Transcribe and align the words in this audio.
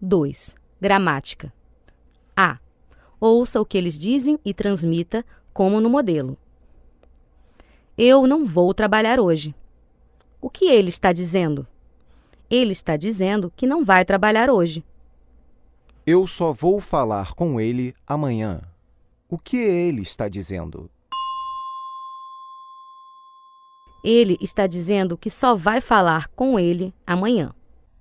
2. 0.00 0.54
Gramática. 0.80 1.52
A. 2.36 2.58
Ouça 3.20 3.60
o 3.60 3.66
que 3.66 3.76
eles 3.76 3.98
dizem 3.98 4.38
e 4.44 4.54
transmita 4.54 5.24
como 5.52 5.80
no 5.80 5.90
modelo. 5.90 6.38
Eu 7.96 8.26
não 8.26 8.46
vou 8.46 8.72
trabalhar 8.72 9.18
hoje. 9.18 9.54
O 10.40 10.48
que 10.48 10.66
ele 10.66 10.88
está 10.88 11.12
dizendo? 11.12 11.66
Ele 12.48 12.70
está 12.70 12.96
dizendo 12.96 13.52
que 13.56 13.66
não 13.66 13.84
vai 13.84 14.04
trabalhar 14.04 14.48
hoje. 14.48 14.84
Eu 16.06 16.26
só 16.26 16.52
vou 16.52 16.80
falar 16.80 17.34
com 17.34 17.60
ele 17.60 17.92
amanhã. 18.06 18.62
O 19.28 19.36
que 19.36 19.56
ele 19.56 20.02
está 20.02 20.28
dizendo? 20.28 20.88
Ele 24.04 24.38
está 24.40 24.68
dizendo 24.68 25.18
que 25.18 25.28
só 25.28 25.56
vai 25.56 25.80
falar 25.80 26.28
com 26.28 26.58
ele 26.58 26.94
amanhã. 27.04 27.52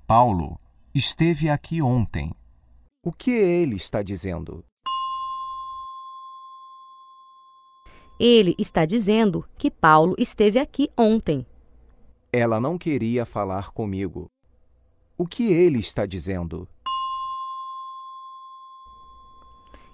Paulo 0.05 0.59
esteve 0.93 1.49
aqui 1.49 1.81
ontem. 1.81 2.33
O 3.03 3.11
que 3.11 3.31
ele 3.31 3.75
está 3.75 4.01
dizendo? 4.01 4.63
Ele 8.19 8.55
está 8.57 8.85
dizendo 8.85 9.45
que 9.57 9.69
Paulo 9.69 10.15
esteve 10.17 10.57
aqui 10.57 10.89
ontem. 10.97 11.45
Ela 12.33 12.59
não 12.59 12.77
queria 12.77 13.25
falar 13.25 13.71
comigo. 13.71 14.27
O 15.17 15.27
que 15.27 15.51
ele 15.51 15.79
está 15.79 16.05
dizendo? 16.05 16.67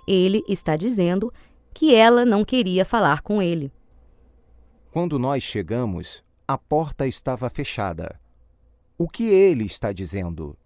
Ele 0.08 0.44
está 0.48 0.76
dizendo 0.76 1.34
que 1.74 1.94
ela 1.94 2.26
não 2.26 2.46
queria 2.46 2.86
falar 2.86 3.22
com 3.22 3.42
ele. 3.42 3.72
Quando 4.92 5.18
nós 5.18 5.44
chegamos, 5.44 6.24
a 6.48 6.58
porta 6.58 7.08
estava 7.08 7.50
fechada. 7.50 8.20
O 8.98 9.08
que 9.10 9.24
ele 9.26 9.66
está 9.66 9.92
dizendo? 9.92 10.58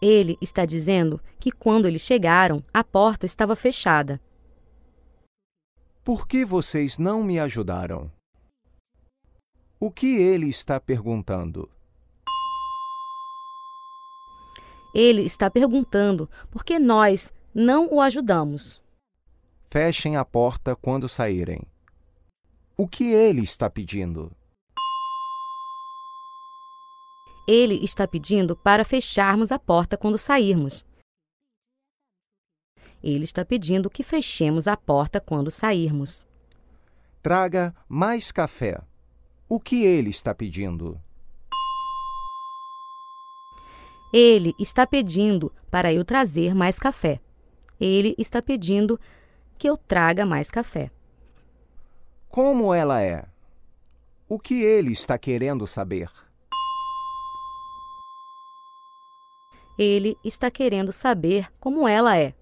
Ele 0.00 0.38
está 0.40 0.64
dizendo 0.64 1.20
que 1.40 1.50
quando 1.50 1.86
eles 1.86 2.02
chegaram, 2.02 2.64
a 2.72 2.84
porta 2.84 3.26
estava 3.26 3.56
fechada. 3.56 4.20
Por 6.04 6.26
que 6.26 6.44
vocês 6.44 6.98
não 6.98 7.22
me 7.22 7.38
ajudaram? 7.38 8.10
O 9.80 9.90
que 9.90 10.16
ele 10.16 10.48
está 10.48 10.80
perguntando? 10.80 11.68
Ele 14.94 15.22
está 15.22 15.50
perguntando 15.50 16.30
por 16.50 16.64
que 16.64 16.78
nós 16.78 17.32
não 17.54 17.92
o 17.92 18.00
ajudamos. 18.00 18.80
Fechem 19.70 20.16
a 20.16 20.24
porta 20.24 20.74
quando 20.74 21.08
saírem. 21.08 21.60
O 22.76 22.88
que 22.88 23.04
ele 23.12 23.42
está 23.42 23.68
pedindo? 23.68 24.32
Ele 27.50 27.82
está 27.82 28.06
pedindo 28.06 28.54
para 28.54 28.84
fecharmos 28.84 29.50
a 29.50 29.58
porta 29.58 29.96
quando 29.96 30.18
sairmos. 30.18 30.84
Ele 33.02 33.24
está 33.24 33.42
pedindo 33.42 33.88
que 33.88 34.02
fechemos 34.02 34.68
a 34.68 34.76
porta 34.76 35.18
quando 35.18 35.50
sairmos. 35.50 36.26
Traga 37.22 37.74
mais 37.88 38.30
café. 38.30 38.78
O 39.48 39.58
que 39.58 39.82
ele 39.82 40.10
está 40.10 40.34
pedindo? 40.34 41.00
Ele 44.12 44.54
está 44.58 44.86
pedindo 44.86 45.50
para 45.70 45.90
eu 45.90 46.04
trazer 46.04 46.54
mais 46.54 46.78
café. 46.78 47.18
Ele 47.80 48.14
está 48.18 48.42
pedindo 48.42 49.00
que 49.56 49.66
eu 49.70 49.78
traga 49.78 50.26
mais 50.26 50.50
café. 50.50 50.90
Como 52.28 52.74
ela 52.74 53.00
é? 53.00 53.24
O 54.28 54.38
que 54.38 54.62
ele 54.62 54.92
está 54.92 55.16
querendo 55.16 55.66
saber? 55.66 56.27
Ele 59.78 60.16
está 60.24 60.50
querendo 60.50 60.92
saber 60.92 61.48
como 61.60 61.86
ela 61.86 62.18
é. 62.18 62.34